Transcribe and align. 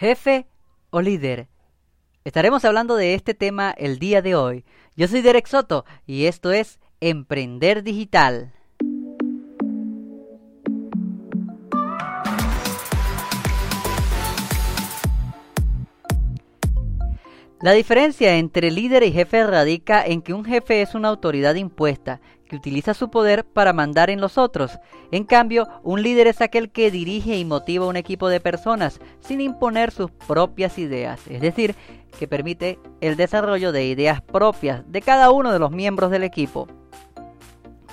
jefe 0.00 0.46
o 0.88 1.02
líder. 1.02 1.48
Estaremos 2.24 2.64
hablando 2.64 2.96
de 2.96 3.12
este 3.12 3.34
tema 3.34 3.70
el 3.70 3.98
día 3.98 4.22
de 4.22 4.34
hoy. 4.34 4.64
Yo 4.96 5.06
soy 5.08 5.20
Derek 5.20 5.46
Soto 5.46 5.84
y 6.06 6.24
esto 6.24 6.52
es 6.52 6.80
Emprender 7.00 7.82
Digital. 7.82 8.54
La 17.60 17.72
diferencia 17.72 18.36
entre 18.36 18.70
líder 18.70 19.02
y 19.02 19.12
jefe 19.12 19.46
radica 19.46 20.02
en 20.02 20.22
que 20.22 20.32
un 20.32 20.46
jefe 20.46 20.80
es 20.80 20.94
una 20.94 21.08
autoridad 21.08 21.56
impuesta 21.56 22.22
que 22.50 22.56
utiliza 22.56 22.94
su 22.94 23.10
poder 23.10 23.44
para 23.44 23.72
mandar 23.72 24.10
en 24.10 24.20
los 24.20 24.36
otros. 24.36 24.80
En 25.12 25.22
cambio, 25.22 25.68
un 25.84 26.02
líder 26.02 26.26
es 26.26 26.40
aquel 26.40 26.72
que 26.72 26.90
dirige 26.90 27.36
y 27.36 27.44
motiva 27.44 27.86
un 27.86 27.94
equipo 27.94 28.28
de 28.28 28.40
personas 28.40 28.98
sin 29.20 29.40
imponer 29.40 29.92
sus 29.92 30.10
propias 30.10 30.76
ideas, 30.76 31.20
es 31.28 31.40
decir, 31.40 31.76
que 32.18 32.26
permite 32.26 32.80
el 33.00 33.16
desarrollo 33.16 33.70
de 33.70 33.86
ideas 33.86 34.20
propias 34.20 34.82
de 34.90 35.00
cada 35.00 35.30
uno 35.30 35.52
de 35.52 35.60
los 35.60 35.70
miembros 35.70 36.10
del 36.10 36.24
equipo. 36.24 36.66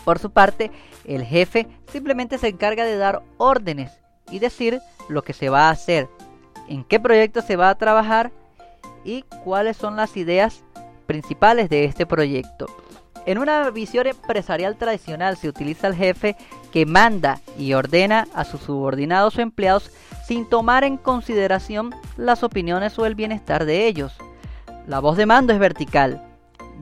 Por 0.04 0.18
su 0.18 0.32
parte, 0.32 0.71
el 1.05 1.24
jefe 1.24 1.68
simplemente 1.91 2.40
se 2.40 2.48
encarga 2.48 2.84
de 2.84 2.98
dar 2.98 3.21
órdenes 3.38 3.91
y 4.32 4.40
decir 4.40 4.80
lo 5.08 5.21
que 5.21 5.34
se 5.34 5.49
va 5.49 5.68
a 5.68 5.70
hacer, 5.70 6.10
en 6.68 6.84
qué 6.84 6.99
proyecto 6.99 7.44
se 7.44 7.58
va 7.58 7.70
a 7.70 7.77
trabajar 7.77 8.32
y 9.05 9.21
cuáles 9.44 9.77
son 9.77 9.98
las 9.98 10.18
ideas 10.18 10.63
principales 11.05 11.70
de 11.70 11.85
este 11.85 12.08
proyecto. 12.08 12.66
En 13.27 13.38
una 13.40 13.70
visión 13.72 14.08
empresarial 14.08 14.77
tradicional 14.77 15.35
se 15.35 15.49
utiliza 15.49 15.88
el 15.88 15.95
jefe 15.95 16.38
que 16.72 16.85
manda 16.85 17.41
y 17.59 17.73
ordena 17.73 18.26
a 18.34 18.45
sus 18.45 18.62
subordinados 18.62 19.38
o 19.38 19.41
empleados 19.41 19.91
sin 20.26 20.48
tomar 20.48 20.85
en 20.85 20.95
consideración 20.95 21.94
las 22.16 22.41
opiniones 22.44 22.98
o 22.98 23.05
el 23.05 23.16
bienestar 23.16 23.66
de 23.66 23.85
ellos. 23.85 24.16
La 24.87 25.02
voz 25.02 25.18
de 25.18 25.26
mando 25.26 25.52
es 25.52 25.60
vertical, 25.60 26.24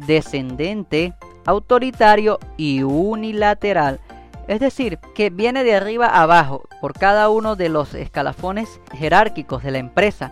descendente, 0.05 1.15
autoritario 1.45 2.37
y 2.57 2.83
unilateral. 2.83 3.99
Es 4.47 4.59
decir, 4.59 4.99
que 5.15 5.31
viene 5.31 5.63
de 5.63 5.75
arriba 5.75 6.05
abajo 6.05 6.69
por 6.79 6.93
cada 6.93 7.29
uno 7.29 7.55
de 7.55 7.69
los 7.69 7.95
escalafones 7.95 8.79
jerárquicos 8.93 9.63
de 9.63 9.71
la 9.71 9.79
empresa 9.79 10.31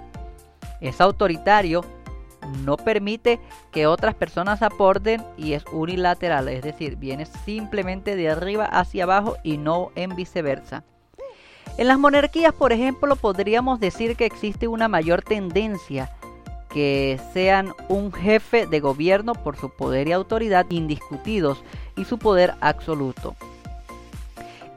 es 0.79 1.01
autoritario, 1.01 1.83
no 2.63 2.77
permite 2.77 3.39
que 3.71 3.87
otras 3.87 4.15
personas 4.15 4.61
aporten 4.61 5.23
y 5.37 5.53
es 5.53 5.63
unilateral, 5.71 6.47
es 6.49 6.63
decir, 6.63 6.95
viene 6.97 7.25
simplemente 7.25 8.15
de 8.15 8.29
arriba 8.29 8.65
hacia 8.65 9.03
abajo 9.03 9.37
y 9.43 9.57
no 9.57 9.91
en 9.95 10.15
viceversa. 10.15 10.83
En 11.77 11.87
las 11.87 11.97
monarquías, 11.97 12.53
por 12.53 12.71
ejemplo, 12.71 13.15
podríamos 13.15 13.79
decir 13.79 14.15
que 14.15 14.25
existe 14.25 14.67
una 14.67 14.87
mayor 14.87 15.23
tendencia 15.23 16.11
que 16.69 17.19
sean 17.33 17.73
un 17.87 18.11
jefe 18.11 18.65
de 18.65 18.79
gobierno 18.79 19.33
por 19.33 19.57
su 19.57 19.69
poder 19.69 20.07
y 20.07 20.11
autoridad 20.11 20.65
indiscutidos 20.69 21.63
y 21.95 22.05
su 22.05 22.17
poder 22.17 22.55
absoluto. 22.61 23.35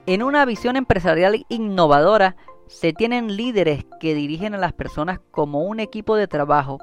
En 0.06 0.22
una 0.22 0.44
visión 0.44 0.76
empresarial 0.76 1.44
innovadora, 1.48 2.36
se 2.68 2.92
tienen 2.92 3.36
líderes 3.36 3.84
que 4.00 4.14
dirigen 4.14 4.54
a 4.54 4.58
las 4.58 4.72
personas 4.72 5.20
como 5.30 5.62
un 5.62 5.80
equipo 5.80 6.16
de 6.16 6.28
trabajo, 6.28 6.78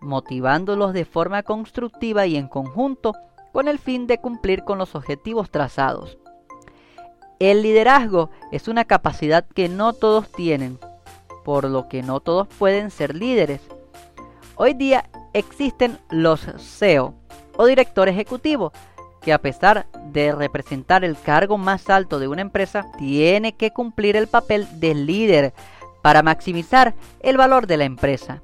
motivándolos 0.00 0.92
de 0.92 1.04
forma 1.04 1.42
constructiva 1.42 2.26
y 2.26 2.36
en 2.36 2.48
conjunto 2.48 3.14
con 3.52 3.68
el 3.68 3.78
fin 3.78 4.06
de 4.06 4.18
cumplir 4.18 4.64
con 4.64 4.78
los 4.78 4.94
objetivos 4.94 5.50
trazados. 5.50 6.18
El 7.38 7.62
liderazgo 7.62 8.30
es 8.50 8.68
una 8.68 8.84
capacidad 8.84 9.44
que 9.44 9.68
no 9.68 9.92
todos 9.92 10.30
tienen, 10.32 10.78
por 11.44 11.64
lo 11.64 11.88
que 11.88 12.02
no 12.02 12.20
todos 12.20 12.48
pueden 12.48 12.90
ser 12.90 13.14
líderes. 13.14 13.60
Hoy 14.56 14.74
día 14.74 15.08
existen 15.32 15.98
los 16.10 16.46
CEO 16.58 17.14
o 17.56 17.66
director 17.66 18.08
ejecutivo, 18.08 18.72
que 19.20 19.32
a 19.32 19.38
pesar 19.38 19.86
de 20.12 20.32
representar 20.32 21.04
el 21.04 21.18
cargo 21.18 21.58
más 21.58 21.90
alto 21.90 22.18
de 22.18 22.28
una 22.28 22.42
empresa, 22.42 22.90
tiene 22.98 23.54
que 23.54 23.72
cumplir 23.72 24.16
el 24.16 24.28
papel 24.28 24.66
de 24.80 24.94
líder 24.94 25.54
para 26.02 26.22
maximizar 26.22 26.94
el 27.20 27.36
valor 27.36 27.66
de 27.66 27.76
la 27.76 27.84
empresa. 27.84 28.42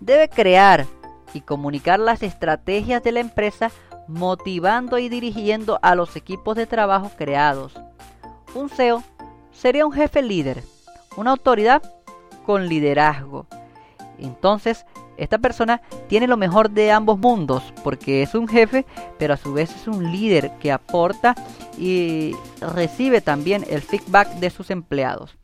Debe 0.00 0.28
crear 0.28 0.86
y 1.32 1.40
comunicar 1.40 1.98
las 1.98 2.22
estrategias 2.22 3.02
de 3.02 3.12
la 3.12 3.20
empresa 3.20 3.70
motivando 4.08 4.98
y 4.98 5.08
dirigiendo 5.08 5.78
a 5.82 5.94
los 5.94 6.16
equipos 6.16 6.56
de 6.56 6.66
trabajo 6.66 7.10
creados. 7.16 7.74
Un 8.54 8.68
CEO 8.70 9.02
sería 9.52 9.86
un 9.86 9.92
jefe 9.92 10.22
líder, 10.22 10.62
una 11.16 11.32
autoridad 11.32 11.82
con 12.44 12.68
liderazgo. 12.68 13.46
Entonces, 14.18 14.86
esta 15.16 15.38
persona 15.38 15.80
tiene 16.08 16.26
lo 16.26 16.36
mejor 16.36 16.70
de 16.70 16.92
ambos 16.92 17.18
mundos, 17.18 17.62
porque 17.82 18.22
es 18.22 18.34
un 18.34 18.48
jefe, 18.48 18.84
pero 19.18 19.34
a 19.34 19.38
su 19.38 19.52
vez 19.52 19.74
es 19.74 19.88
un 19.88 20.12
líder 20.12 20.52
que 20.58 20.72
aporta 20.72 21.34
y 21.78 22.34
recibe 22.60 23.20
también 23.20 23.64
el 23.68 23.82
feedback 23.82 24.28
de 24.34 24.50
sus 24.50 24.70
empleados. 24.70 25.36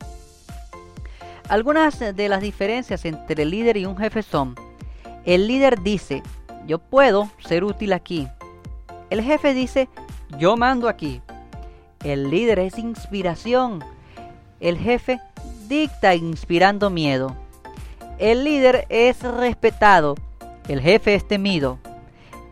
Algunas 1.48 1.98
de 1.98 2.28
las 2.28 2.40
diferencias 2.40 3.04
entre 3.04 3.42
el 3.42 3.50
líder 3.50 3.76
y 3.76 3.86
un 3.86 3.96
jefe 3.96 4.22
son, 4.22 4.54
el 5.24 5.46
líder 5.46 5.82
dice, 5.82 6.22
yo 6.66 6.78
puedo 6.78 7.30
ser 7.38 7.64
útil 7.64 7.92
aquí. 7.92 8.28
El 9.10 9.22
jefe 9.22 9.54
dice, 9.54 9.88
yo 10.38 10.56
mando 10.56 10.88
aquí. 10.88 11.20
El 12.04 12.30
líder 12.30 12.58
es 12.60 12.78
inspiración. 12.78 13.84
El 14.60 14.78
jefe 14.78 15.20
dicta 15.68 16.14
inspirando 16.14 16.90
miedo. 16.90 17.36
El 18.18 18.44
líder 18.44 18.86
es 18.88 19.22
respetado, 19.22 20.14
el 20.68 20.80
jefe 20.80 21.14
es 21.14 21.26
temido. 21.26 21.78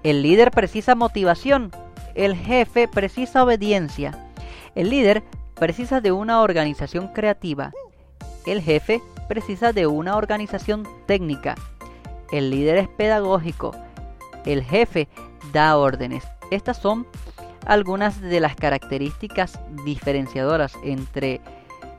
El 0.02 0.22
líder 0.22 0.50
precisa 0.50 0.94
motivación, 0.94 1.70
el 2.14 2.34
jefe 2.34 2.88
precisa 2.88 3.44
obediencia. 3.44 4.26
El 4.74 4.90
líder 4.90 5.22
precisa 5.54 6.00
de 6.00 6.12
una 6.12 6.40
organización 6.40 7.08
creativa. 7.08 7.72
El 8.50 8.62
jefe 8.62 9.00
precisa 9.28 9.72
de 9.72 9.86
una 9.86 10.16
organización 10.16 10.84
técnica. 11.06 11.54
El 12.32 12.50
líder 12.50 12.78
es 12.78 12.88
pedagógico. 12.88 13.70
El 14.44 14.64
jefe 14.64 15.06
da 15.52 15.76
órdenes. 15.76 16.24
Estas 16.50 16.76
son 16.76 17.06
algunas 17.64 18.20
de 18.20 18.40
las 18.40 18.56
características 18.56 19.60
diferenciadoras 19.84 20.72
entre 20.82 21.40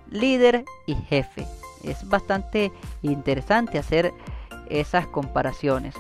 líder 0.10 0.66
y 0.88 0.96
jefe 0.96 1.48
es 1.86 2.06
bastante 2.10 2.74
interesante 3.02 3.80
hacer 3.80 4.14
esas 4.70 5.08
comparaciones. 5.08 5.96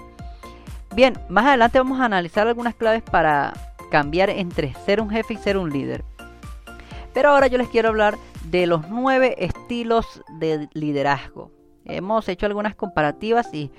Bien, 0.94 1.18
más 1.30 1.46
adelante 1.46 1.80
vamos 1.80 2.02
a 2.02 2.06
analizar 2.06 2.46
algunas 2.46 2.76
claves 2.76 3.04
para 3.04 3.54
cambiar 3.90 4.30
entre 4.30 4.74
ser 4.86 5.00
un 5.00 5.10
jefe 5.10 5.36
y 5.36 5.38
ser 5.38 5.58
un 5.58 5.70
líder. 5.70 6.04
Pero 7.14 7.30
ahora 7.30 7.48
yo 7.48 7.58
les 7.58 7.70
quiero 7.70 7.88
hablar 7.88 8.18
de 8.50 8.68
los 8.68 8.90
nueve 8.90 9.36
estilos 9.38 10.22
de 10.40 10.68
liderazgo. 10.74 11.52
Hemos 11.86 12.28
hecho 12.30 12.46
algunas 12.46 12.76
comparativas 12.76 13.54
y 13.54 13.72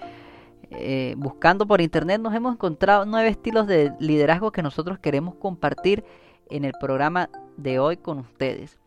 eh, 0.71 1.15
buscando 1.19 1.67
por 1.67 1.81
internet 1.81 2.21
nos 2.21 2.34
hemos 2.34 2.55
encontrado 2.55 3.05
nueve 3.05 3.28
estilos 3.28 3.67
de 3.67 3.93
liderazgo 3.99 4.53
que 4.53 4.62
nosotros 4.62 4.99
queremos 4.99 5.34
compartir 5.34 6.05
en 6.49 6.65
el 6.65 6.73
programa 6.81 7.28
de 7.56 7.78
hoy 7.78 7.97
con 7.97 8.19
ustedes. 8.19 8.78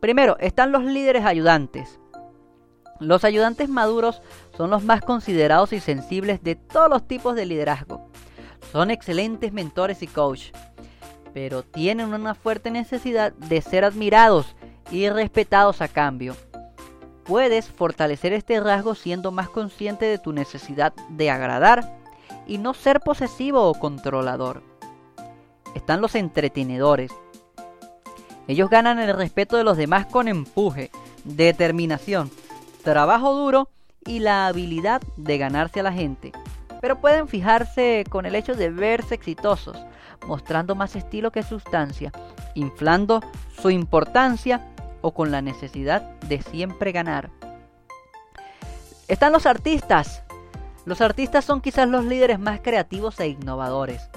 Primero, 0.00 0.36
están 0.40 0.72
los 0.72 0.84
líderes 0.84 1.24
ayudantes. 1.24 1.98
Los 2.98 3.24
ayudantes 3.24 3.68
maduros 3.68 4.22
son 4.56 4.70
los 4.70 4.84
más 4.84 5.00
considerados 5.00 5.72
y 5.72 5.80
sensibles 5.80 6.42
de 6.42 6.54
todos 6.54 6.88
los 6.88 7.06
tipos 7.06 7.34
de 7.34 7.46
liderazgo. 7.46 8.08
Son 8.70 8.90
excelentes 8.90 9.52
mentores 9.52 10.02
y 10.02 10.06
coach, 10.06 10.50
pero 11.34 11.62
tienen 11.62 12.14
una 12.14 12.34
fuerte 12.34 12.70
necesidad 12.70 13.32
de 13.32 13.60
ser 13.60 13.84
admirados 13.84 14.54
y 14.92 15.08
respetados 15.08 15.80
a 15.80 15.88
cambio. 15.88 16.36
Puedes 17.24 17.68
fortalecer 17.68 18.32
este 18.32 18.60
rasgo 18.60 18.94
siendo 18.94 19.32
más 19.32 19.48
consciente 19.48 20.04
de 20.04 20.18
tu 20.18 20.32
necesidad 20.32 20.92
de 21.08 21.30
agradar 21.30 21.98
y 22.46 22.58
no 22.58 22.74
ser 22.74 23.00
posesivo 23.00 23.68
o 23.68 23.74
controlador. 23.74 24.62
Están 25.74 26.00
los 26.00 26.14
entretenedores. 26.14 27.10
Ellos 28.46 28.70
ganan 28.70 29.00
el 29.00 29.16
respeto 29.16 29.56
de 29.56 29.64
los 29.64 29.76
demás 29.76 30.06
con 30.06 30.28
empuje, 30.28 30.90
determinación 31.24 32.30
trabajo 32.82 33.34
duro 33.34 33.68
y 34.04 34.18
la 34.18 34.46
habilidad 34.46 35.00
de 35.16 35.38
ganarse 35.38 35.80
a 35.80 35.84
la 35.84 35.92
gente. 35.92 36.32
Pero 36.80 37.00
pueden 37.00 37.28
fijarse 37.28 38.04
con 38.10 38.26
el 38.26 38.34
hecho 38.34 38.54
de 38.54 38.70
verse 38.70 39.14
exitosos, 39.14 39.76
mostrando 40.26 40.74
más 40.74 40.96
estilo 40.96 41.30
que 41.30 41.42
sustancia, 41.42 42.12
inflando 42.54 43.22
su 43.60 43.70
importancia 43.70 44.71
o 45.02 45.12
con 45.12 45.30
la 45.30 45.42
necesidad 45.42 46.02
de 46.20 46.40
siempre 46.40 46.92
ganar. 46.92 47.30
Están 49.08 49.32
los 49.32 49.44
artistas. 49.44 50.22
Los 50.86 51.00
artistas 51.00 51.44
son 51.44 51.60
quizás 51.60 51.88
los 51.88 52.04
líderes 52.04 52.38
más 52.38 52.60
creativos 52.60 53.20
e 53.20 53.28
innovadores. 53.28 54.08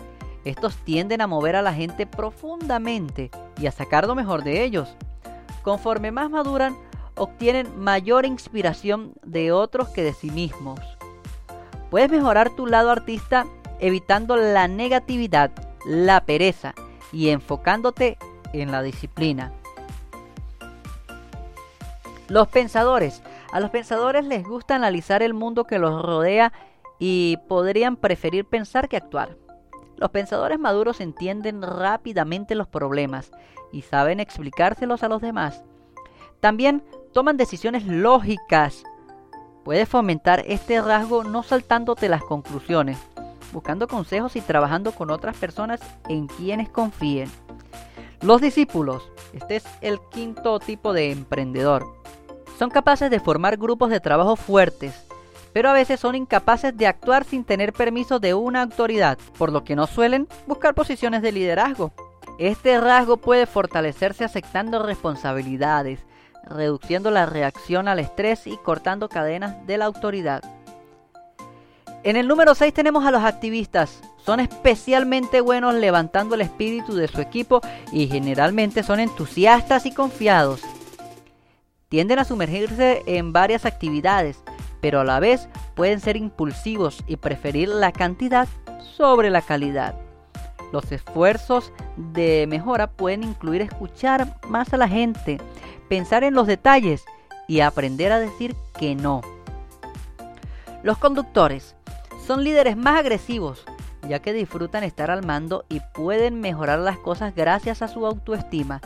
Estos 0.45 0.77
tienden 0.77 1.21
a 1.21 1.27
mover 1.27 1.55
a 1.55 1.61
la 1.61 1.73
gente 1.73 2.05
profundamente 2.05 3.31
y 3.59 3.67
a 3.67 3.71
sacar 3.71 4.07
lo 4.07 4.15
mejor 4.15 4.43
de 4.43 4.63
ellos. 4.63 4.95
Conforme 5.63 6.11
más 6.11 6.29
maduran, 6.29 6.77
obtienen 7.15 7.79
mayor 7.79 8.25
inspiración 8.25 9.13
de 9.23 9.51
otros 9.51 9.89
que 9.89 10.03
de 10.03 10.13
sí 10.13 10.29
mismos. 10.29 10.79
Puedes 11.89 12.11
mejorar 12.11 12.55
tu 12.55 12.67
lado 12.67 12.91
artista 12.91 13.45
evitando 13.79 14.35
la 14.35 14.67
negatividad, 14.67 15.51
la 15.85 16.25
pereza 16.25 16.73
y 17.11 17.29
enfocándote 17.29 18.17
en 18.53 18.71
la 18.71 18.81
disciplina. 18.81 19.51
Los 22.27 22.47
pensadores. 22.47 23.21
A 23.51 23.59
los 23.59 23.69
pensadores 23.69 24.25
les 24.25 24.43
gusta 24.43 24.75
analizar 24.75 25.21
el 25.21 25.33
mundo 25.33 25.65
que 25.65 25.77
los 25.77 26.01
rodea 26.01 26.51
y 26.97 27.37
podrían 27.47 27.97
preferir 27.97 28.45
pensar 28.45 28.89
que 28.89 28.97
actuar. 28.97 29.37
Los 29.97 30.09
pensadores 30.09 30.59
maduros 30.59 31.01
entienden 31.01 31.61
rápidamente 31.61 32.55
los 32.55 32.67
problemas 32.67 33.31
y 33.71 33.83
saben 33.83 34.19
explicárselos 34.19 35.03
a 35.03 35.07
los 35.07 35.21
demás. 35.21 35.63
También 36.39 36.83
toman 37.13 37.37
decisiones 37.37 37.85
lógicas. 37.85 38.83
Puedes 39.63 39.87
fomentar 39.87 40.43
este 40.47 40.81
rasgo 40.81 41.23
no 41.23 41.43
saltándote 41.43 42.09
las 42.09 42.23
conclusiones, 42.23 42.97
buscando 43.53 43.87
consejos 43.87 44.35
y 44.35 44.41
trabajando 44.41 44.91
con 44.91 45.11
otras 45.11 45.37
personas 45.37 45.79
en 46.09 46.27
quienes 46.27 46.69
confíen. 46.69 47.31
Los 48.21 48.41
discípulos, 48.41 49.09
este 49.33 49.57
es 49.57 49.65
el 49.81 49.99
quinto 50.11 50.59
tipo 50.59 50.93
de 50.93 51.11
emprendedor, 51.11 51.85
son 52.57 52.69
capaces 52.69 53.09
de 53.09 53.19
formar 53.19 53.57
grupos 53.57 53.89
de 53.89 53.99
trabajo 53.99 54.35
fuertes, 54.35 54.93
pero 55.53 55.69
a 55.69 55.73
veces 55.73 55.99
son 55.99 56.15
incapaces 56.15 56.75
de 56.75 56.87
actuar 56.87 57.23
sin 57.23 57.43
tener 57.43 57.73
permiso 57.73 58.19
de 58.19 58.33
una 58.33 58.61
autoridad, 58.61 59.17
por 59.37 59.51
lo 59.51 59.63
que 59.63 59.75
no 59.75 59.87
suelen 59.87 60.27
buscar 60.47 60.73
posiciones 60.73 61.21
de 61.21 61.31
liderazgo. 61.31 61.93
Este 62.39 62.79
rasgo 62.81 63.17
puede 63.17 63.45
fortalecerse 63.45 64.25
aceptando 64.25 64.83
responsabilidades, 64.83 65.99
reduciendo 66.43 67.09
la 67.09 67.25
reacción 67.25 67.87
al 67.87 67.99
estrés 67.99 68.47
y 68.47 68.57
cortando 68.57 69.07
cadenas 69.07 69.65
de 69.65 69.77
la 69.77 69.85
autoridad. 69.85 70.43
En 72.03 72.17
el 72.17 72.27
número 72.27 72.53
6 72.53 72.73
tenemos 72.73 73.05
a 73.05 73.11
los 73.11 73.23
activistas. 73.23 74.01
Son 74.23 74.39
especialmente 74.39 75.41
buenos 75.41 75.73
levantando 75.73 76.35
el 76.35 76.41
espíritu 76.41 76.95
de 76.95 77.07
su 77.07 77.21
equipo 77.21 77.61
y 77.91 78.07
generalmente 78.07 78.83
son 78.83 78.99
entusiastas 78.99 79.85
y 79.85 79.91
confiados. 79.91 80.61
Tienden 81.89 82.19
a 82.19 82.25
sumergirse 82.25 83.03
en 83.05 83.31
varias 83.31 83.65
actividades, 83.65 84.43
pero 84.81 85.01
a 85.01 85.03
la 85.03 85.19
vez 85.19 85.47
pueden 85.75 85.99
ser 85.99 86.17
impulsivos 86.17 87.03
y 87.07 87.17
preferir 87.17 87.69
la 87.69 87.91
cantidad 87.91 88.47
sobre 88.95 89.29
la 89.29 89.41
calidad. 89.41 89.95
Los 90.71 90.91
esfuerzos 90.91 91.71
de 91.95 92.45
mejora 92.47 92.87
pueden 92.87 93.23
incluir 93.23 93.61
escuchar 93.61 94.37
más 94.47 94.73
a 94.73 94.77
la 94.77 94.87
gente, 94.87 95.39
pensar 95.89 96.23
en 96.23 96.33
los 96.33 96.47
detalles 96.47 97.05
y 97.47 97.59
aprender 97.59 98.11
a 98.11 98.19
decir 98.19 98.55
que 98.77 98.95
no. 98.95 99.21
Los 100.83 100.97
conductores 100.97 101.75
son 102.25 102.43
líderes 102.43 102.75
más 102.77 102.99
agresivos, 102.99 103.63
ya 104.07 104.19
que 104.19 104.33
disfrutan 104.33 104.83
estar 104.83 105.11
al 105.11 105.25
mando 105.25 105.65
y 105.69 105.81
pueden 105.93 106.41
mejorar 106.41 106.79
las 106.79 106.97
cosas 106.97 107.35
gracias 107.35 107.81
a 107.81 107.87
su 107.87 108.05
autoestima. 108.05 108.81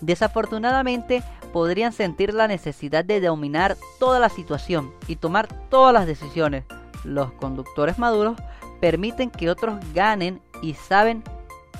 Desafortunadamente, 0.00 1.22
podrían 1.52 1.92
sentir 1.92 2.34
la 2.34 2.48
necesidad 2.48 3.04
de 3.04 3.20
dominar 3.20 3.76
toda 3.98 4.18
la 4.18 4.28
situación 4.28 4.92
y 5.06 5.16
tomar 5.16 5.48
todas 5.68 5.92
las 5.92 6.06
decisiones. 6.06 6.64
Los 7.04 7.32
conductores 7.32 7.98
maduros 7.98 8.36
permiten 8.80 9.30
que 9.30 9.50
otros 9.50 9.78
ganen 9.94 10.40
y 10.62 10.74
saben 10.74 11.22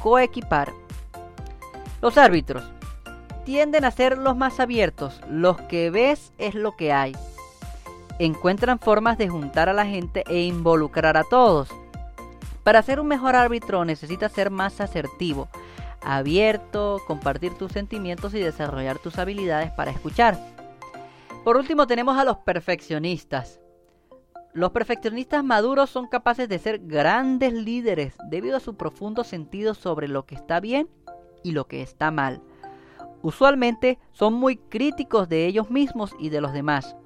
coequipar. 0.01 0.73
Los 2.01 2.19
árbitros 2.19 2.65
tienden 3.45 3.85
a 3.85 3.91
ser 3.91 4.19
los 4.19 4.37
más 4.37 4.61
abiertos, 4.61 5.21
los 5.29 5.61
que 5.63 5.91
ves 5.91 6.33
es 6.39 6.55
lo 6.55 6.77
que 6.77 6.93
hay. 6.93 7.17
Encuentran 8.19 8.79
formas 8.79 9.19
de 9.19 9.29
juntar 9.29 9.69
a 9.69 9.73
la 9.73 9.87
gente 9.87 10.25
e 10.29 10.43
involucrar 10.43 11.17
a 11.17 11.25
todos. 11.25 11.69
Para 12.63 12.83
ser 12.83 13.01
un 13.01 13.09
mejor 13.09 13.35
árbitro 13.35 13.85
necesitas 13.85 14.31
ser 14.33 14.51
más 14.51 14.81
asertivo, 14.81 15.49
abierto, 16.05 17.01
compartir 17.07 17.55
tus 17.55 17.73
sentimientos 17.73 18.35
y 18.35 18.41
desarrollar 18.41 18.99
tus 18.99 19.19
habilidades 19.19 19.71
para 19.73 19.91
escuchar. 19.91 20.39
Por 21.45 21.57
último 21.57 21.87
tenemos 21.87 22.19
a 22.19 22.25
los 22.25 22.39
perfeccionistas. 22.39 23.61
Los 24.53 24.71
perfeccionistas 24.71 25.43
maduros 25.43 25.91
son 25.91 26.07
capaces 26.09 26.49
de 26.49 26.59
ser 26.59 26.81
grandes 26.81 27.55
líderes 27.55 28.15
debido 28.29 28.59
a 28.59 28.61
su 28.61 28.77
profundo 28.77 29.25
sentido 29.25 29.75
sobre 29.75 30.09
lo 30.09 30.27
que 30.27 30.35
está 30.35 30.61
bien 30.61 30.89
y 31.43 31.53
lo 31.53 31.67
que 31.67 31.83
está 31.83 32.11
mal. 32.11 32.43
Usualmente 33.23 33.99
son 34.13 34.35
muy 34.35 34.57
críticos 34.57 35.29
de 35.29 35.47
ellos 35.47 35.71
mismos 35.71 36.15
y 36.19 36.29
de 36.29 36.41
los 36.41 36.53
demás. 36.53 36.97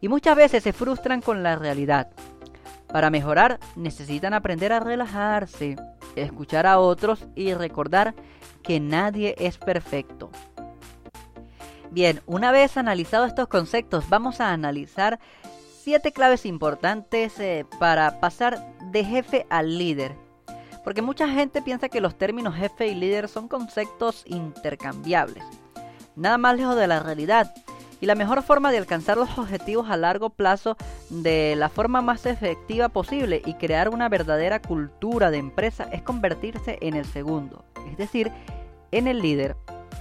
Y 0.00 0.08
muchas 0.08 0.36
veces 0.36 0.62
se 0.62 0.72
frustran 0.72 1.20
con 1.20 1.42
la 1.42 1.56
realidad. 1.56 2.10
Para 2.88 3.10
mejorar 3.10 3.60
necesitan 3.76 4.34
aprender 4.34 4.72
a 4.72 4.80
relajarse, 4.80 5.76
escuchar 6.16 6.66
a 6.66 6.78
otros 6.78 7.26
y 7.34 7.54
recordar 7.54 8.14
que 8.62 8.80
nadie 8.80 9.34
es 9.38 9.58
perfecto. 9.58 10.30
Bien, 11.90 12.20
una 12.26 12.50
vez 12.50 12.76
analizados 12.76 13.28
estos 13.28 13.46
conceptos, 13.48 14.08
vamos 14.08 14.40
a 14.40 14.52
analizar 14.52 15.20
siete 15.80 16.12
claves 16.12 16.46
importantes 16.46 17.38
eh, 17.38 17.66
para 17.78 18.18
pasar 18.20 18.58
de 18.90 19.04
jefe 19.04 19.46
al 19.50 19.78
líder. 19.78 20.16
Porque 20.82 21.02
mucha 21.02 21.28
gente 21.28 21.62
piensa 21.62 21.88
que 21.88 22.00
los 22.00 22.16
términos 22.18 22.56
jefe 22.56 22.88
y 22.88 22.94
líder 22.94 23.28
son 23.28 23.48
conceptos 23.48 24.22
intercambiables. 24.26 25.44
Nada 26.16 26.38
más 26.38 26.56
lejos 26.56 26.76
de 26.76 26.86
la 26.86 27.00
realidad. 27.00 27.54
Y 28.04 28.06
la 28.06 28.14
mejor 28.14 28.42
forma 28.42 28.70
de 28.70 28.76
alcanzar 28.76 29.16
los 29.16 29.38
objetivos 29.38 29.88
a 29.88 29.96
largo 29.96 30.28
plazo 30.28 30.76
de 31.08 31.54
la 31.56 31.70
forma 31.70 32.02
más 32.02 32.26
efectiva 32.26 32.90
posible 32.90 33.40
y 33.46 33.54
crear 33.54 33.88
una 33.88 34.10
verdadera 34.10 34.60
cultura 34.60 35.30
de 35.30 35.38
empresa 35.38 35.88
es 35.90 36.02
convertirse 36.02 36.76
en 36.82 36.96
el 36.96 37.06
segundo, 37.06 37.64
es 37.90 37.96
decir, 37.96 38.30
en 38.90 39.08
el 39.08 39.22
líder. 39.22 39.56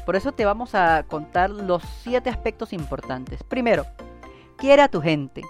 Por 0.05 0.17
eso 0.17 0.33
te 0.33 0.43
vamos 0.43 0.75
a 0.75 1.03
contar 1.03 1.49
los 1.49 1.81
siete 2.01 2.29
aspectos 2.29 2.73
importantes. 2.73 3.41
Primero, 3.41 3.85
quiere 4.57 4.81
a 4.81 4.89
tu 4.89 4.99
gente. 4.99 5.41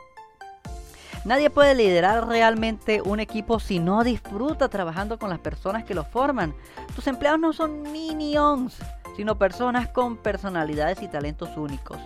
Nadie 1.25 1.50
puede 1.50 1.73
liderar 1.73 2.27
realmente 2.27 3.01
un 3.01 3.19
equipo 3.19 3.59
si 3.59 3.79
no 3.79 4.03
disfruta 4.03 4.69
trabajando 4.69 5.17
con 5.17 5.31
las 5.31 5.39
personas 5.39 5.85
que 5.85 5.95
lo 5.95 6.03
forman. 6.03 6.53
Tus 6.95 7.07
empleados 7.07 7.39
no 7.39 7.51
son 7.51 7.81
minions, 7.91 8.77
sino 9.15 9.39
personas 9.39 9.88
con 9.88 10.17
personalidades 10.17 11.01
y 11.01 11.07
talentos 11.07 11.57
únicos. 11.57 11.97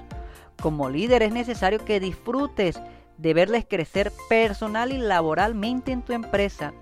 Como 0.61 0.89
líder 0.89 1.23
es 1.23 1.31
necesario 1.31 1.83
que 1.83 1.99
disfrutes 1.99 2.79
de 3.17 3.33
verles 3.33 3.65
crecer 3.67 4.11
personal 4.29 4.91
y 4.91 4.97
laboralmente 4.97 5.91
en 5.91 6.01
tu 6.01 6.13
empresa. 6.13 6.73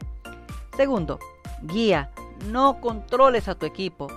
Segundo, 0.76 1.20
guía, 1.64 2.12
no 2.50 2.80
controles 2.82 3.48
a 3.48 3.56
tu 3.56 3.66
equipo. 3.66 4.08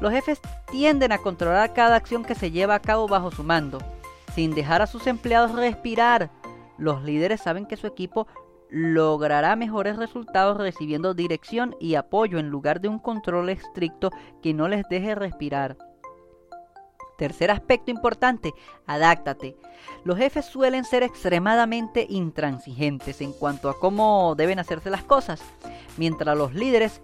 Los 0.00 0.12
jefes 0.12 0.40
tienden 0.70 1.12
a 1.12 1.18
controlar 1.18 1.74
cada 1.74 1.96
acción 1.96 2.24
que 2.24 2.34
se 2.34 2.50
lleva 2.50 2.74
a 2.74 2.82
cabo 2.82 3.06
bajo 3.06 3.30
su 3.30 3.44
mando, 3.44 3.78
sin 4.34 4.54
dejar 4.54 4.82
a 4.82 4.86
sus 4.86 5.06
empleados 5.06 5.52
respirar. 5.52 6.30
Los 6.78 7.02
líderes 7.02 7.42
saben 7.42 7.66
que 7.66 7.76
su 7.76 7.86
equipo 7.86 8.26
logrará 8.70 9.56
mejores 9.56 9.96
resultados 9.96 10.56
recibiendo 10.56 11.12
dirección 11.12 11.76
y 11.80 11.96
apoyo 11.96 12.38
en 12.38 12.48
lugar 12.48 12.80
de 12.80 12.88
un 12.88 12.98
control 12.98 13.50
estricto 13.50 14.10
que 14.42 14.54
no 14.54 14.68
les 14.68 14.88
deje 14.88 15.14
respirar. 15.14 15.76
Tercer 17.20 17.50
aspecto 17.50 17.90
importante, 17.90 18.54
adáctate. 18.86 19.54
Los 20.04 20.16
jefes 20.16 20.46
suelen 20.46 20.86
ser 20.86 21.02
extremadamente 21.02 22.06
intransigentes 22.08 23.20
en 23.20 23.34
cuanto 23.34 23.68
a 23.68 23.78
cómo 23.78 24.34
deben 24.38 24.58
hacerse 24.58 24.88
las 24.88 25.04
cosas, 25.04 25.42
mientras 25.98 26.34
los 26.34 26.54
líderes 26.54 27.02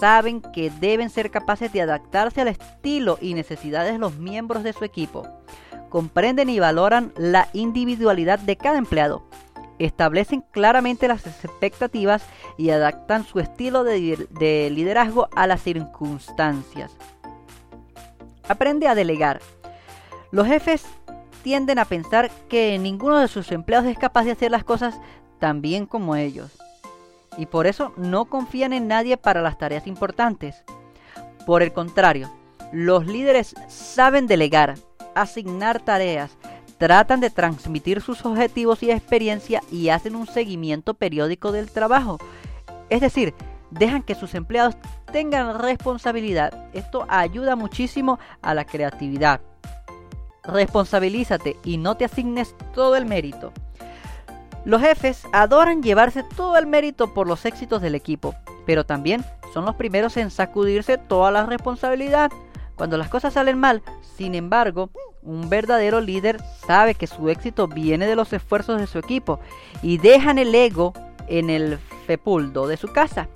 saben 0.00 0.40
que 0.40 0.70
deben 0.70 1.10
ser 1.10 1.30
capaces 1.30 1.70
de 1.74 1.82
adaptarse 1.82 2.40
al 2.40 2.48
estilo 2.48 3.18
y 3.20 3.34
necesidades 3.34 3.92
de 3.92 3.98
los 3.98 4.16
miembros 4.16 4.62
de 4.62 4.72
su 4.72 4.82
equipo. 4.82 5.28
Comprenden 5.90 6.48
y 6.48 6.58
valoran 6.58 7.12
la 7.18 7.50
individualidad 7.52 8.38
de 8.38 8.56
cada 8.56 8.78
empleado. 8.78 9.26
Establecen 9.78 10.42
claramente 10.52 11.06
las 11.06 11.26
expectativas 11.26 12.24
y 12.56 12.70
adaptan 12.70 13.26
su 13.26 13.40
estilo 13.40 13.84
de, 13.84 14.70
liderazgo 14.72 15.28
a 15.36 15.46
las 15.46 15.60
circunstancias. 15.60 16.96
Aprende 18.50 18.88
a 18.88 18.96
delegar. 18.96 19.40
Los 20.32 20.48
jefes 20.48 20.84
tienden 21.44 21.78
a 21.78 21.84
pensar 21.84 22.32
que 22.48 22.76
ninguno 22.80 23.20
de 23.20 23.28
sus 23.28 23.52
empleados 23.52 23.86
es 23.86 23.96
capaz 23.96 24.24
de 24.24 24.32
hacer 24.32 24.50
las 24.50 24.64
cosas 24.64 24.98
tan 25.38 25.62
bien 25.62 25.86
como 25.86 26.16
ellos. 26.16 26.58
Y 27.36 27.46
por 27.46 27.68
eso 27.68 27.92
no 27.96 28.24
confían 28.24 28.72
en 28.72 28.88
nadie 28.88 29.16
para 29.16 29.40
las 29.40 29.56
tareas 29.56 29.86
importantes. 29.86 30.64
Por 31.46 31.62
el 31.62 31.72
contrario, 31.72 32.28
los 32.72 33.06
líderes 33.06 33.54
saben 33.68 34.26
delegar, 34.26 34.74
asignar 35.14 35.78
tareas, 35.78 36.36
tratan 36.76 37.20
de 37.20 37.30
transmitir 37.30 38.00
sus 38.00 38.26
objetivos 38.26 38.82
y 38.82 38.90
experiencia 38.90 39.62
y 39.70 39.90
hacen 39.90 40.16
un 40.16 40.26
seguimiento 40.26 40.94
periódico 40.94 41.52
del 41.52 41.70
trabajo. 41.70 42.18
Es 42.88 43.00
decir, 43.00 43.32
dejan 43.70 44.02
que 44.02 44.16
sus 44.16 44.34
empleados 44.34 44.74
tengan 45.10 45.58
responsabilidad. 45.58 46.68
Esto 46.72 47.06
ayuda 47.08 47.56
muchísimo 47.56 48.18
a 48.42 48.54
la 48.54 48.64
creatividad. 48.64 49.40
responsabilízate 50.42 51.56
y 51.64 51.76
no 51.76 51.96
te 51.96 52.06
asignes 52.06 52.54
todo 52.74 52.96
el 52.96 53.04
mérito. 53.06 53.52
Los 54.64 54.80
jefes 54.80 55.22
adoran 55.32 55.82
llevarse 55.82 56.24
todo 56.36 56.56
el 56.56 56.66
mérito 56.66 57.14
por 57.14 57.26
los 57.26 57.44
éxitos 57.44 57.80
del 57.80 57.94
equipo, 57.94 58.34
pero 58.66 58.84
también 58.84 59.24
son 59.52 59.64
los 59.64 59.74
primeros 59.74 60.16
en 60.16 60.30
sacudirse 60.30 60.98
toda 60.98 61.30
la 61.30 61.46
responsabilidad 61.46 62.30
cuando 62.76 62.96
las 62.96 63.08
cosas 63.08 63.34
salen 63.34 63.58
mal. 63.58 63.82
Sin 64.16 64.34
embargo, 64.34 64.90
un 65.22 65.48
verdadero 65.50 66.00
líder 66.00 66.42
sabe 66.66 66.94
que 66.94 67.06
su 67.06 67.28
éxito 67.28 67.68
viene 67.68 68.06
de 68.06 68.16
los 68.16 68.32
esfuerzos 68.32 68.80
de 68.80 68.86
su 68.86 68.98
equipo 68.98 69.40
y 69.82 69.98
dejan 69.98 70.38
el 70.38 70.54
ego 70.54 70.94
en 71.28 71.50
el 71.50 71.78
fepuldo 72.06 72.66
de 72.66 72.76
su 72.76 72.88
casa. 72.88 73.28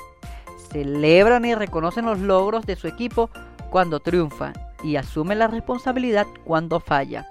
Celebran 0.74 1.44
y 1.44 1.54
reconocen 1.54 2.04
los 2.04 2.18
logros 2.18 2.66
de 2.66 2.74
su 2.74 2.88
equipo 2.88 3.30
cuando 3.70 4.00
triunfa 4.00 4.52
y 4.82 4.96
asumen 4.96 5.38
la 5.38 5.46
responsabilidad 5.46 6.26
cuando 6.42 6.80
falla. 6.80 7.28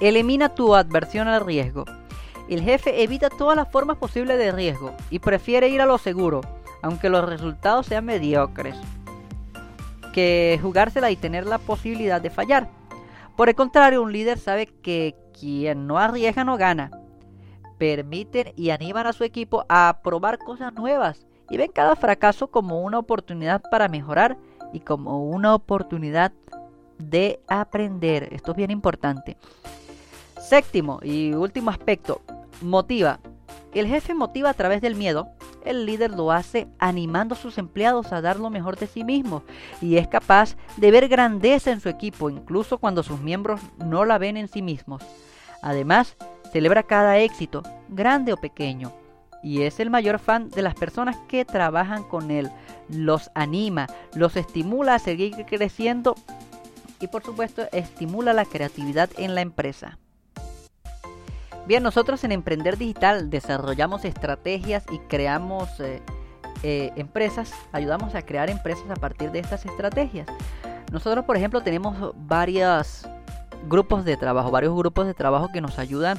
Elimina 0.00 0.54
tu 0.54 0.76
adversión 0.76 1.26
al 1.26 1.44
riesgo. 1.44 1.84
El 2.48 2.62
jefe 2.62 3.02
evita 3.02 3.28
todas 3.28 3.56
las 3.56 3.68
formas 3.72 3.96
posibles 3.96 4.38
de 4.38 4.52
riesgo 4.52 4.94
y 5.10 5.18
prefiere 5.18 5.68
ir 5.68 5.80
a 5.80 5.86
lo 5.86 5.98
seguro, 5.98 6.42
aunque 6.80 7.08
los 7.08 7.28
resultados 7.28 7.86
sean 7.86 8.04
mediocres, 8.04 8.76
que 10.12 10.60
jugársela 10.62 11.10
y 11.10 11.16
tener 11.16 11.44
la 11.44 11.58
posibilidad 11.58 12.20
de 12.20 12.30
fallar. 12.30 12.68
Por 13.36 13.48
el 13.48 13.56
contrario, 13.56 14.00
un 14.00 14.12
líder 14.12 14.38
sabe 14.38 14.66
que 14.66 15.16
quien 15.36 15.88
no 15.88 15.98
arriesga 15.98 16.44
no 16.44 16.56
gana. 16.56 16.92
Permiten 17.78 18.52
y 18.54 18.70
animan 18.70 19.08
a 19.08 19.12
su 19.12 19.24
equipo 19.24 19.66
a 19.68 20.02
probar 20.04 20.38
cosas 20.38 20.72
nuevas 20.72 21.25
y 21.50 21.56
ven 21.56 21.70
cada 21.72 21.96
fracaso 21.96 22.48
como 22.48 22.82
una 22.82 22.98
oportunidad 22.98 23.62
para 23.70 23.88
mejorar 23.88 24.36
y 24.72 24.80
como 24.80 25.24
una 25.28 25.54
oportunidad 25.54 26.32
de 26.98 27.40
aprender. 27.46 28.28
Esto 28.32 28.52
es 28.52 28.56
bien 28.56 28.70
importante. 28.70 29.36
Séptimo 30.40 31.00
y 31.02 31.32
último 31.32 31.70
aspecto, 31.70 32.20
motiva. 32.60 33.20
El 33.74 33.86
jefe 33.86 34.14
motiva 34.14 34.50
a 34.50 34.54
través 34.54 34.80
del 34.80 34.94
miedo. 34.94 35.28
El 35.64 35.84
líder 35.84 36.12
lo 36.12 36.30
hace 36.30 36.68
animando 36.78 37.34
a 37.34 37.38
sus 37.38 37.58
empleados 37.58 38.12
a 38.12 38.20
dar 38.20 38.38
lo 38.38 38.48
mejor 38.48 38.76
de 38.76 38.86
sí 38.86 39.02
mismos 39.02 39.42
y 39.80 39.96
es 39.96 40.06
capaz 40.06 40.56
de 40.76 40.90
ver 40.92 41.08
grandeza 41.08 41.72
en 41.72 41.80
su 41.80 41.88
equipo, 41.88 42.30
incluso 42.30 42.78
cuando 42.78 43.02
sus 43.02 43.20
miembros 43.20 43.60
no 43.84 44.04
la 44.04 44.18
ven 44.18 44.36
en 44.36 44.48
sí 44.48 44.62
mismos. 44.62 45.02
Además, 45.62 46.16
celebra 46.52 46.84
cada 46.84 47.18
éxito, 47.18 47.64
grande 47.88 48.32
o 48.32 48.36
pequeño, 48.36 48.92
y 49.42 49.62
es 49.62 49.80
el 49.80 49.90
mayor 49.90 50.18
fan 50.18 50.50
de 50.50 50.62
las 50.62 50.74
personas 50.74 51.16
que 51.28 51.44
trabajan 51.44 52.02
con 52.04 52.30
él. 52.30 52.50
Los 52.88 53.30
anima, 53.34 53.86
los 54.14 54.36
estimula 54.36 54.94
a 54.94 54.98
seguir 54.98 55.34
creciendo 55.46 56.14
y 57.00 57.08
por 57.08 57.22
supuesto 57.22 57.68
estimula 57.72 58.32
la 58.32 58.44
creatividad 58.44 59.10
en 59.18 59.34
la 59.34 59.40
empresa. 59.40 59.98
Bien, 61.66 61.82
nosotros 61.82 62.22
en 62.22 62.30
Emprender 62.30 62.78
Digital 62.78 63.28
desarrollamos 63.28 64.04
estrategias 64.04 64.84
y 64.92 64.98
creamos 65.00 65.80
eh, 65.80 66.00
eh, 66.62 66.92
empresas, 66.94 67.52
ayudamos 67.72 68.14
a 68.14 68.22
crear 68.22 68.50
empresas 68.50 68.88
a 68.88 68.94
partir 68.94 69.32
de 69.32 69.40
estas 69.40 69.66
estrategias. 69.66 70.28
Nosotros, 70.92 71.24
por 71.24 71.36
ejemplo, 71.36 71.62
tenemos 71.62 72.12
varios 72.14 73.08
grupos 73.68 74.04
de 74.04 74.16
trabajo, 74.16 74.52
varios 74.52 74.76
grupos 74.76 75.06
de 75.06 75.14
trabajo 75.14 75.50
que 75.52 75.60
nos 75.60 75.80
ayudan 75.80 76.18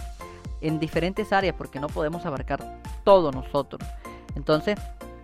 en 0.62 0.80
diferentes 0.80 1.32
áreas 1.34 1.56
porque 1.58 1.80
no 1.80 1.88
podemos 1.88 2.26
abarcar 2.26 2.82
todo 3.04 3.32
nosotros. 3.32 3.88
Entonces, 4.36 4.78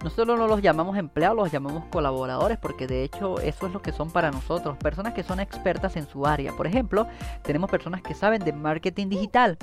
nosotros 0.04 0.38
no 0.38 0.48
los 0.48 0.62
llamamos 0.62 0.98
empleados, 0.98 1.38
los 1.38 1.52
llamamos 1.52 1.86
colaboradores 1.86 2.58
porque 2.58 2.88
de 2.88 3.04
hecho 3.04 3.40
eso 3.40 3.68
es 3.68 3.74
lo 3.74 3.82
que 3.82 3.92
son 3.92 4.12
para 4.12 4.32
nosotros, 4.32 4.78
personas 4.78 5.13
que 5.13 5.24
son 5.24 5.40
expertas 5.40 5.96
en 5.96 6.08
su 6.08 6.25
área. 6.25 6.52
Por 6.54 6.68
ejemplo, 6.68 7.08
tenemos 7.42 7.70
personas 7.70 8.02
que 8.02 8.13
saben 8.13 8.44
de 8.44 8.52
marketing 8.52 9.08
digital, 9.08 9.58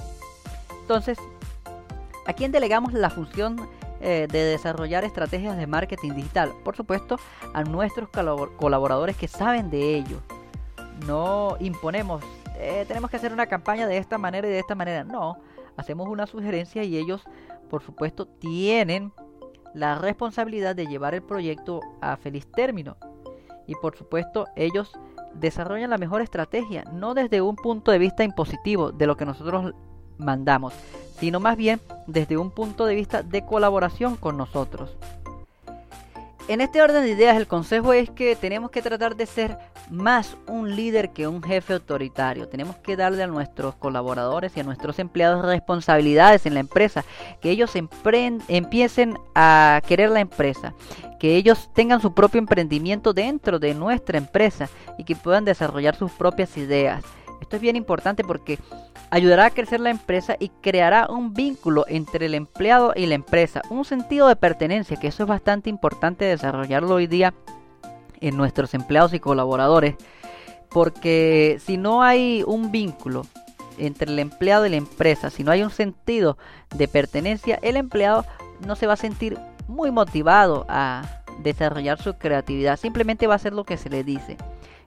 entonces, 0.90 1.18
¿a 2.26 2.32
quién 2.32 2.50
delegamos 2.50 2.92
la 2.92 3.10
función 3.10 3.68
eh, 4.00 4.26
de 4.28 4.42
desarrollar 4.42 5.04
estrategias 5.04 5.56
de 5.56 5.68
marketing 5.68 6.14
digital? 6.14 6.50
Por 6.64 6.74
supuesto, 6.74 7.16
a 7.54 7.62
nuestros 7.62 8.08
colaboradores 8.08 9.16
que 9.16 9.28
saben 9.28 9.70
de 9.70 9.94
ello. 9.94 10.20
No 11.06 11.56
imponemos, 11.60 12.24
eh, 12.56 12.84
tenemos 12.88 13.08
que 13.08 13.18
hacer 13.18 13.32
una 13.32 13.46
campaña 13.46 13.86
de 13.86 13.98
esta 13.98 14.18
manera 14.18 14.48
y 14.48 14.50
de 14.50 14.58
esta 14.58 14.74
manera. 14.74 15.04
No, 15.04 15.38
hacemos 15.80 16.08
una 16.08 16.26
sugerencia 16.26 16.84
y 16.84 16.96
ellos, 16.96 17.22
por 17.68 17.82
supuesto, 17.82 18.26
tienen 18.26 19.12
la 19.74 19.96
responsabilidad 19.96 20.74
de 20.74 20.86
llevar 20.86 21.14
el 21.14 21.22
proyecto 21.22 21.80
a 22.00 22.16
feliz 22.16 22.46
término. 22.50 22.96
Y 23.66 23.74
por 23.76 23.96
supuesto, 23.96 24.46
ellos 24.56 24.92
desarrollan 25.34 25.90
la 25.90 25.98
mejor 25.98 26.22
estrategia, 26.22 26.84
no 26.92 27.14
desde 27.14 27.40
un 27.40 27.56
punto 27.56 27.92
de 27.92 27.98
vista 27.98 28.24
impositivo 28.24 28.90
de 28.92 29.06
lo 29.06 29.16
que 29.16 29.26
nosotros 29.26 29.74
mandamos, 30.18 30.74
sino 31.18 31.40
más 31.40 31.56
bien 31.56 31.80
desde 32.06 32.36
un 32.36 32.50
punto 32.50 32.86
de 32.86 32.94
vista 32.94 33.22
de 33.22 33.44
colaboración 33.44 34.16
con 34.16 34.36
nosotros. 34.36 34.96
En 36.50 36.60
este 36.60 36.82
orden 36.82 37.04
de 37.04 37.10
ideas 37.10 37.36
el 37.36 37.46
consejo 37.46 37.92
es 37.92 38.10
que 38.10 38.34
tenemos 38.34 38.72
que 38.72 38.82
tratar 38.82 39.14
de 39.14 39.26
ser 39.26 39.56
más 39.88 40.36
un 40.48 40.74
líder 40.74 41.10
que 41.12 41.28
un 41.28 41.44
jefe 41.44 41.74
autoritario. 41.74 42.48
Tenemos 42.48 42.74
que 42.78 42.96
darle 42.96 43.22
a 43.22 43.28
nuestros 43.28 43.76
colaboradores 43.76 44.56
y 44.56 44.60
a 44.60 44.64
nuestros 44.64 44.98
empleados 44.98 45.44
responsabilidades 45.44 46.46
en 46.46 46.54
la 46.54 46.60
empresa, 46.60 47.04
que 47.40 47.50
ellos 47.50 47.70
empiecen 47.76 49.16
a 49.36 49.80
querer 49.86 50.10
la 50.10 50.18
empresa, 50.18 50.74
que 51.20 51.36
ellos 51.36 51.70
tengan 51.72 52.00
su 52.00 52.14
propio 52.14 52.40
emprendimiento 52.40 53.12
dentro 53.12 53.60
de 53.60 53.72
nuestra 53.72 54.18
empresa 54.18 54.68
y 54.98 55.04
que 55.04 55.14
puedan 55.14 55.44
desarrollar 55.44 55.94
sus 55.94 56.10
propias 56.10 56.56
ideas. 56.56 57.04
Esto 57.40 57.56
es 57.56 57.62
bien 57.62 57.76
importante 57.76 58.24
porque 58.24 58.58
ayudará 59.10 59.46
a 59.46 59.50
crecer 59.50 59.80
la 59.80 59.90
empresa 59.90 60.36
y 60.38 60.50
creará 60.60 61.08
un 61.08 61.34
vínculo 61.34 61.84
entre 61.88 62.26
el 62.26 62.34
empleado 62.34 62.92
y 62.94 63.06
la 63.06 63.14
empresa, 63.14 63.62
un 63.70 63.84
sentido 63.84 64.28
de 64.28 64.36
pertenencia, 64.36 64.96
que 64.98 65.08
eso 65.08 65.24
es 65.24 65.28
bastante 65.28 65.68
importante 65.68 66.24
desarrollarlo 66.24 66.94
hoy 66.94 67.06
día 67.06 67.34
en 68.20 68.36
nuestros 68.36 68.74
empleados 68.74 69.14
y 69.14 69.20
colaboradores, 69.20 69.96
porque 70.70 71.58
si 71.64 71.76
no 71.76 72.02
hay 72.02 72.44
un 72.46 72.70
vínculo 72.70 73.26
entre 73.78 74.12
el 74.12 74.18
empleado 74.18 74.66
y 74.66 74.70
la 74.70 74.76
empresa, 74.76 75.30
si 75.30 75.42
no 75.42 75.50
hay 75.50 75.62
un 75.62 75.70
sentido 75.70 76.36
de 76.76 76.86
pertenencia, 76.86 77.58
el 77.62 77.76
empleado 77.76 78.24
no 78.66 78.76
se 78.76 78.86
va 78.86 78.92
a 78.92 78.96
sentir 78.96 79.38
muy 79.66 79.90
motivado 79.90 80.66
a 80.68 81.22
desarrollar 81.42 82.00
su 82.00 82.14
creatividad, 82.14 82.76
simplemente 82.76 83.26
va 83.26 83.34
a 83.34 83.36
hacer 83.36 83.54
lo 83.54 83.64
que 83.64 83.76
se 83.76 83.88
le 83.88 84.04
dice. 84.04 84.36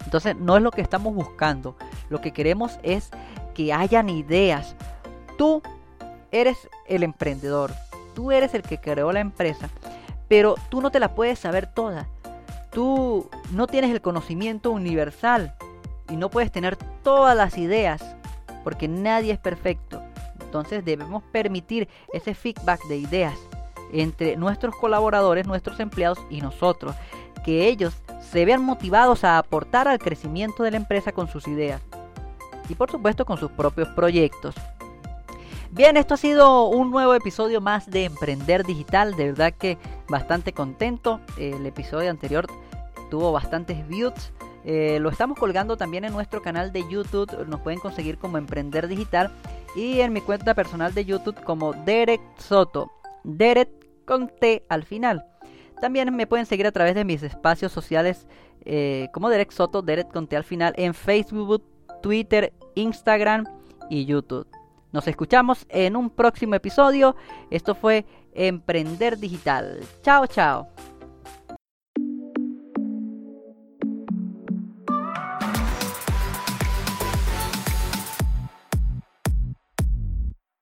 Entonces 0.05 0.35
no 0.35 0.57
es 0.57 0.63
lo 0.63 0.71
que 0.71 0.81
estamos 0.81 1.13
buscando, 1.13 1.75
lo 2.09 2.21
que 2.21 2.31
queremos 2.31 2.79
es 2.83 3.09
que 3.53 3.73
hayan 3.73 4.09
ideas. 4.09 4.75
Tú 5.37 5.61
eres 6.31 6.69
el 6.87 7.03
emprendedor, 7.03 7.71
tú 8.15 8.31
eres 8.31 8.53
el 8.53 8.63
que 8.63 8.79
creó 8.79 9.11
la 9.11 9.19
empresa, 9.19 9.69
pero 10.27 10.55
tú 10.69 10.81
no 10.81 10.91
te 10.91 10.99
la 10.99 11.15
puedes 11.15 11.39
saber 11.39 11.67
toda. 11.67 12.07
Tú 12.71 13.29
no 13.51 13.67
tienes 13.67 13.91
el 13.91 14.01
conocimiento 14.01 14.71
universal 14.71 15.53
y 16.09 16.15
no 16.15 16.29
puedes 16.29 16.51
tener 16.51 16.75
todas 17.03 17.37
las 17.37 17.57
ideas 17.57 18.15
porque 18.63 18.87
nadie 18.87 19.33
es 19.33 19.39
perfecto. 19.39 20.01
Entonces 20.41 20.83
debemos 20.83 21.23
permitir 21.31 21.87
ese 22.13 22.33
feedback 22.33 22.83
de 22.87 22.97
ideas 22.97 23.37
entre 23.91 24.35
nuestros 24.37 24.75
colaboradores, 24.75 25.45
nuestros 25.45 25.79
empleados 25.79 26.19
y 26.29 26.41
nosotros. 26.41 26.95
Que 27.45 27.67
ellos 27.67 27.93
se 28.33 28.45
vean 28.45 28.63
motivados 28.63 29.23
a 29.23 29.37
aportar 29.37 29.87
al 29.87 29.99
crecimiento 29.99 30.63
de 30.63 30.71
la 30.71 30.77
empresa 30.77 31.11
con 31.11 31.27
sus 31.27 31.47
ideas 31.47 31.81
y 32.67 32.73
por 32.73 32.89
supuesto 32.89 33.25
con 33.25 33.37
sus 33.37 33.51
propios 33.51 33.87
proyectos. 33.89 34.55
Bien, 35.69 35.97
esto 35.97 36.15
ha 36.15 36.17
sido 36.17 36.67
un 36.67 36.89
nuevo 36.89 37.13
episodio 37.13 37.61
más 37.61 37.89
de 37.89 38.05
Emprender 38.05 38.63
Digital, 38.63 39.15
de 39.15 39.25
verdad 39.25 39.53
que 39.53 39.77
bastante 40.09 40.51
contento. 40.51 41.19
El 41.37 41.65
episodio 41.65 42.09
anterior 42.09 42.47
tuvo 43.11 43.31
bastantes 43.31 43.87
views. 43.87 44.33
Eh, 44.65 44.97
lo 44.99 45.09
estamos 45.09 45.37
colgando 45.37 45.77
también 45.77 46.05
en 46.05 46.13
nuestro 46.13 46.41
canal 46.41 46.71
de 46.71 46.87
YouTube, 46.89 47.47
nos 47.47 47.59
pueden 47.59 47.79
conseguir 47.79 48.17
como 48.17 48.37
Emprender 48.37 48.87
Digital 48.87 49.31
y 49.75 49.99
en 49.99 50.13
mi 50.13 50.21
cuenta 50.21 50.55
personal 50.55 50.93
de 50.93 51.05
YouTube 51.05 51.39
como 51.43 51.73
Derek 51.73 52.21
Soto. 52.37 52.91
Derek 53.23 53.69
con 54.05 54.29
T 54.29 54.65
al 54.69 54.83
final. 54.83 55.32
También 55.83 56.15
me 56.15 56.27
pueden 56.27 56.45
seguir 56.45 56.65
a 56.65 56.71
través 56.71 56.95
de 56.95 57.03
mis 57.03 57.23
espacios 57.23 57.73
sociales 57.73 58.25
eh, 58.63 59.09
como 59.11 59.29
Derek 59.29 59.51
Soto, 59.51 59.81
Derek 59.81 60.09
con 60.13 60.27
T 60.27 60.37
al 60.37 60.45
final 60.45 60.73
en 60.77 60.93
Facebook, 60.93 61.61
Twitter, 62.01 62.53
Instagram 62.75 63.43
y 63.89 64.05
YouTube. 64.05 64.47
Nos 64.93 65.09
escuchamos 65.09 65.65
en 65.67 65.97
un 65.97 66.09
próximo 66.09 66.55
episodio. 66.55 67.17
Esto 67.51 67.75
fue 67.75 68.05
Emprender 68.33 69.17
Digital. 69.17 69.81
Chao, 70.03 70.25
chao. 70.25 70.69